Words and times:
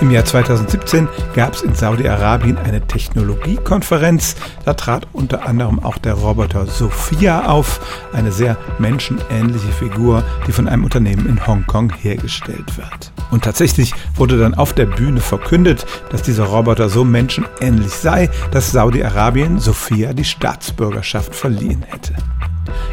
Im 0.00 0.10
Jahr 0.10 0.24
2017 0.24 1.08
gab 1.34 1.54
es 1.54 1.62
in 1.62 1.74
Saudi-Arabien 1.74 2.56
eine 2.56 2.80
Technologiekonferenz. 2.80 4.34
Da 4.64 4.72
trat 4.72 5.06
unter 5.12 5.46
anderem 5.46 5.78
auch 5.78 5.98
der 5.98 6.14
Roboter 6.14 6.66
Sophia 6.66 7.50
auf, 7.50 7.80
eine 8.14 8.32
sehr 8.32 8.56
menschenähnliche 8.78 9.72
Figur, 9.72 10.24
die 10.46 10.52
von 10.52 10.68
einem 10.68 10.84
Unternehmen 10.84 11.26
in 11.26 11.46
Hongkong 11.46 11.92
hergestellt 12.00 12.78
wird. 12.78 13.12
Und 13.30 13.44
tatsächlich 13.44 13.92
wurde 14.16 14.38
dann 14.38 14.54
auf 14.54 14.72
der 14.72 14.86
Bühne 14.86 15.20
verkündet, 15.20 15.84
dass 16.10 16.22
dieser 16.22 16.44
Roboter 16.44 16.88
so 16.88 17.04
menschenähnlich 17.04 17.92
sei, 17.92 18.30
dass 18.52 18.72
Saudi-Arabien 18.72 19.58
Sophia 19.58 20.14
die 20.14 20.24
Staatsbürgerschaft 20.24 21.34
verliehen 21.34 21.84
hätte. 21.86 22.14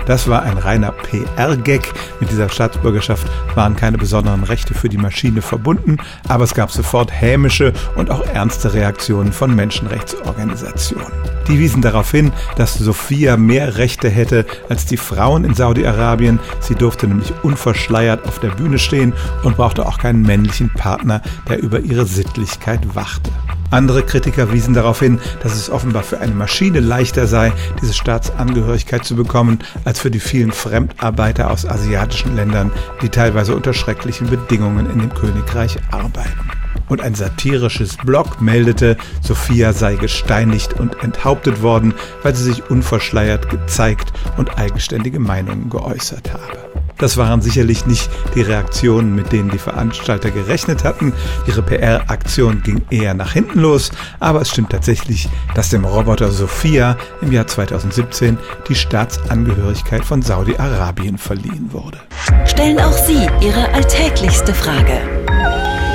Das 0.06 0.30
war 0.30 0.44
ein 0.44 0.58
reiner 0.58 0.92
PR-Gag. 0.92 1.94
Mit 2.20 2.32
dieser 2.32 2.50
Staatsbürgerschaft 2.50 3.28
waren 3.56 3.76
keine 3.76 3.98
besonderen 3.98 4.44
Rechte 4.44 4.74
für 4.74 4.90
die 4.90 4.98
Maschine 4.98 5.42
verbunden, 5.42 5.98
aber 6.28 6.46
es 6.46 6.54
gab 6.54 6.72
sofort 6.72 7.12
hämische 7.12 7.74
und 7.96 8.10
auch 8.10 8.26
ernste 8.26 8.74
Reaktionen 8.74 9.34
von 9.34 9.54
Menschenrechtsorganisationen. 9.54 11.12
Die 11.48 11.60
wiesen 11.60 11.82
darauf 11.82 12.12
hin, 12.12 12.32
dass 12.56 12.78
Sophia 12.78 13.38
mehr 13.38 13.78
Rechte 13.78 14.10
hätte 14.10 14.46
als 14.70 14.86
die 14.86 14.98
Frauen 14.98 15.46
in 15.46 15.54
Saudi-Arabien. 15.54 16.40
Sie 16.60 16.76
durfte 16.76 17.08
nämlich 17.08 17.34
unverschleiert 17.44 18.26
auf 18.28 18.40
der 18.40 18.50
Bühne 18.50 18.80
stehen 18.80 19.14
und 19.44 19.58
brauchte 19.58 19.86
auch 19.86 19.98
keinen 19.98 20.24
männlichen 20.24 20.70
Partner, 20.74 21.22
der 21.48 21.62
über 21.62 21.80
ihre 21.80 22.06
Sittlichkeit 22.06 22.96
wachte. 22.96 23.32
Andere 23.70 24.04
Kritiker 24.04 24.54
wiesen 24.54 24.74
darauf 24.74 25.00
hin, 25.00 25.20
dass 25.44 25.54
es 25.54 25.70
offenbar 25.70 26.04
für 26.04 26.20
eine 26.20 26.34
Maschine 26.34 26.80
leichter 26.80 27.28
sei, 27.28 27.52
diese 27.82 27.94
Staatsangehörigkeit 27.94 29.04
zu 29.04 29.16
bekommen, 29.16 29.60
als 29.84 30.00
für 30.00 30.10
die 30.10 30.22
vielen 30.22 30.54
Fremdarbeiter 30.54 31.52
aus 31.52 31.66
asiatischen 31.66 32.36
Ländern, 32.36 32.72
die 33.02 33.10
teilweise 33.10 33.56
unter 33.56 33.74
schrecklichen 33.74 34.30
Bedingungen 34.30 34.90
in 34.90 35.00
dem 35.00 35.14
Königreich 35.14 35.78
arbeiten. 35.92 36.50
Und 36.88 37.02
ein 37.02 37.16
satirisches 37.16 37.98
Blog 37.98 38.42
meldete, 38.42 38.96
Sophia 39.22 39.74
sei 39.74 39.96
gesteinigt 39.96 40.80
und 40.80 41.04
enthauptet 41.04 41.62
worden, 41.62 41.94
weil 42.24 42.34
sie 42.34 42.46
sich 42.46 42.70
unverschleiert 42.70 43.50
gezeigt 43.50 44.14
und 44.38 44.58
eigenständige 44.58 45.20
Meinungen 45.20 45.70
geäußert 45.70 46.32
habe. 46.32 46.67
Das 46.98 47.18
waren 47.18 47.42
sicherlich 47.42 47.86
nicht 47.86 48.10
die 48.36 48.42
Reaktionen, 48.42 49.16
mit 49.16 49.32
denen 49.32 49.50
die 49.50 49.58
Veranstalter 49.58 50.32
gerechnet 50.32 50.84
hatten. 50.84 51.14
Ihre 51.48 51.62
PR-Aktion 51.62 52.64
ging 52.64 52.82
eher 52.90 53.14
nach 53.14 53.34
hinten 53.34 53.60
los, 53.60 53.92
aber 54.20 54.42
es 54.42 54.50
stimmt 54.50 54.72
tatsächlich, 54.72 55.30
dass 55.56 55.70
dem 55.70 55.86
Roboter 55.86 56.32
Sophia 56.32 56.98
im 57.22 57.32
Jahr 57.32 57.48
2017 57.48 58.38
die 58.68 58.76
Staatsangehörigkeit 58.76 60.04
von 60.04 60.22
Saudi-Arabien 60.22 61.18
verliehen 61.18 61.70
wurde. 61.72 62.00
Stellen 62.46 62.80
auch 62.80 62.98
Sie 62.98 63.28
Ihre 63.42 63.72
alltäglichste 63.74 64.54
Frage 64.54 65.02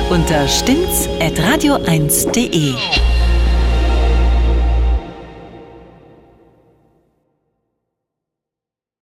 unter 0.09 0.47
stimmt's 0.47 1.07
at 1.19 1.39
radio1.de. 1.39 3.12